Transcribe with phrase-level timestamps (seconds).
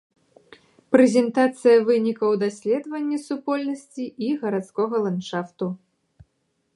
[0.95, 5.67] Прэзентацыя вынікаў даследавання супольнасці і гарадскога ландшафту.